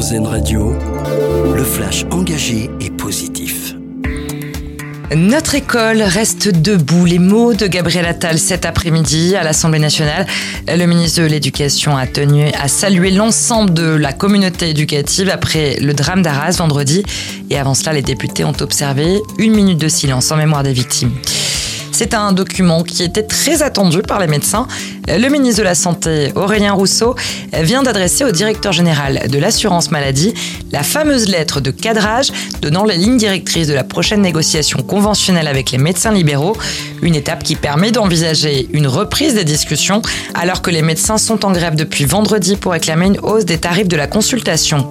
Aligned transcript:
RZN 0.00 0.26
Radio, 0.26 0.72
le 1.54 1.62
flash 1.62 2.06
engagé 2.10 2.70
et 2.80 2.88
positif. 2.88 3.74
Notre 5.14 5.56
école 5.56 6.00
reste 6.00 6.48
debout. 6.48 7.04
Les 7.04 7.18
mots 7.18 7.52
de 7.52 7.66
Gabriel 7.66 8.06
Attal 8.06 8.38
cet 8.38 8.64
après-midi 8.64 9.36
à 9.36 9.42
l'Assemblée 9.42 9.78
nationale. 9.78 10.26
Le 10.68 10.86
ministre 10.86 11.20
de 11.20 11.26
l'Éducation 11.26 11.98
a 11.98 12.06
tenu 12.06 12.46
à 12.58 12.68
saluer 12.68 13.10
l'ensemble 13.10 13.74
de 13.74 13.90
la 13.90 14.14
communauté 14.14 14.70
éducative 14.70 15.28
après 15.28 15.76
le 15.80 15.92
drame 15.92 16.22
d'Arras 16.22 16.56
vendredi. 16.56 17.02
Et 17.50 17.58
avant 17.58 17.74
cela, 17.74 17.92
les 17.92 18.00
députés 18.00 18.44
ont 18.44 18.56
observé 18.58 19.20
une 19.36 19.54
minute 19.54 19.78
de 19.78 19.88
silence 19.88 20.30
en 20.30 20.38
mémoire 20.38 20.62
des 20.62 20.72
victimes. 20.72 21.12
C'est 22.02 22.14
un 22.14 22.32
document 22.32 22.82
qui 22.82 23.02
était 23.02 23.24
très 23.24 23.62
attendu 23.62 24.00
par 24.00 24.20
les 24.20 24.26
médecins. 24.26 24.66
Le 25.06 25.28
ministre 25.28 25.58
de 25.58 25.64
la 25.64 25.74
Santé, 25.74 26.32
Aurélien 26.34 26.72
Rousseau, 26.72 27.14
vient 27.52 27.82
d'adresser 27.82 28.24
au 28.24 28.30
directeur 28.30 28.72
général 28.72 29.28
de 29.28 29.38
l'assurance 29.38 29.90
maladie 29.90 30.32
la 30.72 30.82
fameuse 30.82 31.28
lettre 31.28 31.60
de 31.60 31.70
cadrage 31.70 32.32
donnant 32.62 32.84
les 32.84 32.96
lignes 32.96 33.18
directrices 33.18 33.66
de 33.66 33.74
la 33.74 33.84
prochaine 33.84 34.22
négociation 34.22 34.78
conventionnelle 34.80 35.46
avec 35.46 35.72
les 35.72 35.78
médecins 35.78 36.10
libéraux, 36.10 36.56
une 37.02 37.14
étape 37.14 37.42
qui 37.42 37.54
permet 37.54 37.92
d'envisager 37.92 38.66
une 38.72 38.86
reprise 38.86 39.34
des 39.34 39.44
discussions 39.44 40.00
alors 40.32 40.62
que 40.62 40.70
les 40.70 40.80
médecins 40.80 41.18
sont 41.18 41.44
en 41.44 41.52
grève 41.52 41.76
depuis 41.76 42.06
vendredi 42.06 42.56
pour 42.56 42.72
réclamer 42.72 43.08
une 43.08 43.18
hausse 43.20 43.44
des 43.44 43.58
tarifs 43.58 43.88
de 43.88 43.96
la 43.96 44.06
consultation. 44.06 44.90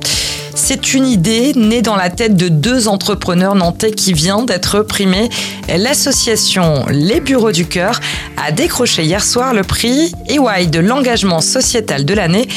C'est 0.61 0.93
une 0.93 1.07
idée 1.07 1.53
née 1.55 1.81
dans 1.81 1.95
la 1.95 2.09
tête 2.09 2.35
de 2.35 2.49
deux 2.49 2.89
entrepreneurs 2.89 3.55
nantais 3.55 3.91
qui 3.91 4.13
vient 4.13 4.43
d'être 4.43 4.81
primés. 4.81 5.29
L'association 5.69 6.85
Les 6.89 7.21
Bureaux 7.21 7.53
du 7.53 7.65
Cœur 7.65 7.99
a 8.37 8.51
décroché 8.51 9.03
hier 9.03 9.23
soir 9.23 9.53
le 9.53 9.63
prix 9.63 10.11
EY 10.27 10.67
de 10.67 10.79
l'engagement 10.79 11.39
sociétal 11.39 12.05
de 12.05 12.13
l'année. 12.13 12.47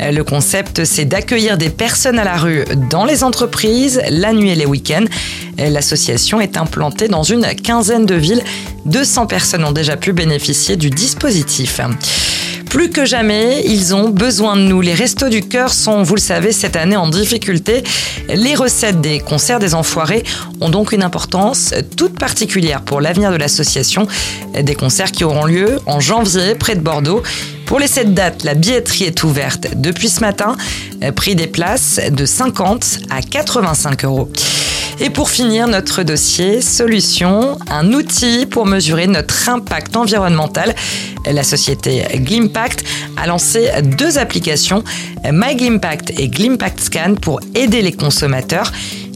Le 0.00 0.22
concept, 0.22 0.84
c'est 0.84 1.04
d'accueillir 1.04 1.56
des 1.56 1.70
personnes 1.70 2.18
à 2.18 2.24
la 2.24 2.36
rue 2.36 2.64
dans 2.90 3.04
les 3.04 3.22
entreprises, 3.22 4.02
la 4.10 4.32
nuit 4.32 4.50
et 4.50 4.56
les 4.56 4.66
week-ends. 4.66 5.06
L'association 5.56 6.40
est 6.40 6.56
implantée 6.56 7.08
dans 7.08 7.22
une 7.22 7.46
quinzaine 7.54 8.06
de 8.06 8.16
villes. 8.16 8.42
200 8.86 9.26
personnes 9.26 9.64
ont 9.64 9.72
déjà 9.72 9.96
pu 9.96 10.12
bénéficier 10.12 10.76
du 10.76 10.90
dispositif. 10.90 11.80
Plus 12.72 12.88
que 12.88 13.04
jamais, 13.04 13.62
ils 13.66 13.94
ont 13.94 14.08
besoin 14.08 14.56
de 14.56 14.62
nous. 14.62 14.80
Les 14.80 14.94
Restos 14.94 15.28
du 15.28 15.42
Cœur 15.42 15.74
sont, 15.74 16.02
vous 16.02 16.14
le 16.14 16.20
savez, 16.22 16.52
cette 16.52 16.74
année 16.74 16.96
en 16.96 17.06
difficulté. 17.06 17.84
Les 18.30 18.54
recettes 18.54 19.02
des 19.02 19.20
concerts 19.20 19.58
des 19.58 19.74
Enfoirés 19.74 20.22
ont 20.62 20.70
donc 20.70 20.92
une 20.92 21.02
importance 21.02 21.74
toute 21.98 22.18
particulière 22.18 22.80
pour 22.80 23.02
l'avenir 23.02 23.30
de 23.30 23.36
l'association. 23.36 24.06
Des 24.58 24.74
concerts 24.74 25.12
qui 25.12 25.22
auront 25.22 25.44
lieu 25.44 25.80
en 25.84 26.00
janvier 26.00 26.54
près 26.54 26.74
de 26.74 26.80
Bordeaux. 26.80 27.22
Pour 27.66 27.78
les 27.78 27.88
sept 27.88 28.14
dates, 28.14 28.42
la 28.42 28.54
billetterie 28.54 29.04
est 29.04 29.22
ouverte 29.22 29.66
depuis 29.76 30.08
ce 30.08 30.20
matin. 30.20 30.56
Prix 31.14 31.34
des 31.34 31.48
places 31.48 32.00
de 32.10 32.24
50 32.24 33.00
à 33.10 33.20
85 33.20 34.02
euros. 34.06 34.30
Et 35.04 35.10
pour 35.10 35.30
finir 35.30 35.66
notre 35.66 36.04
dossier, 36.04 36.60
solution, 36.60 37.58
un 37.68 37.92
outil 37.92 38.46
pour 38.46 38.66
mesurer 38.66 39.08
notre 39.08 39.48
impact 39.48 39.96
environnemental. 39.96 40.76
La 41.28 41.42
société 41.42 42.04
Glimpact 42.14 42.84
a 43.16 43.26
lancé 43.26 43.68
deux 43.82 44.18
applications, 44.18 44.84
MyGlimpact 45.24 46.12
et 46.20 46.28
Glimpact 46.28 46.78
Scan, 46.78 47.14
pour 47.20 47.40
aider 47.56 47.82
les 47.82 47.90
consommateurs. 47.90 48.70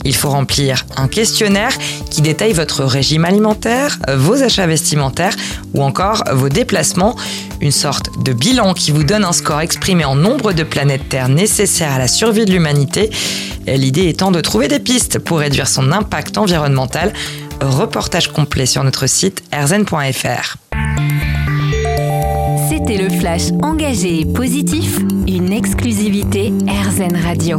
Il 0.06 0.14
faut 0.14 0.30
remplir 0.30 0.86
un 0.96 1.08
questionnaire 1.08 1.72
qui 2.10 2.22
détaille 2.22 2.52
votre 2.52 2.84
régime 2.84 3.24
alimentaire, 3.24 3.98
vos 4.16 4.40
achats 4.40 4.68
vestimentaires 4.68 5.34
ou 5.74 5.82
encore 5.82 6.22
vos 6.32 6.48
déplacements. 6.48 7.16
Une 7.60 7.72
sorte 7.72 8.22
de 8.22 8.32
bilan 8.32 8.72
qui 8.72 8.92
vous 8.92 9.02
donne 9.02 9.24
un 9.24 9.32
score 9.32 9.60
exprimé 9.62 10.04
en 10.04 10.14
nombre 10.14 10.52
de 10.52 10.62
planètes 10.62 11.08
Terre 11.08 11.28
nécessaires 11.28 11.92
à 11.92 11.98
la 11.98 12.06
survie 12.06 12.44
de 12.44 12.52
l'humanité. 12.52 13.10
L'idée 13.66 14.08
étant 14.08 14.30
de 14.30 14.40
trouver 14.40 14.68
des 14.68 14.78
pistes 14.78 15.18
pour 15.18 15.40
réduire 15.40 15.66
son 15.66 15.90
impact 15.90 16.38
environnemental. 16.38 17.12
Reportage 17.60 18.32
complet 18.32 18.66
sur 18.66 18.84
notre 18.84 19.08
site 19.08 19.42
erzen.fr. 19.50 20.56
C'était 22.68 23.02
le 23.02 23.10
flash 23.10 23.50
engagé 23.62 24.20
et 24.20 24.24
positif, 24.24 25.00
une 25.26 25.52
exclusivité 25.52 26.52
RZN 26.68 27.16
Radio. 27.16 27.58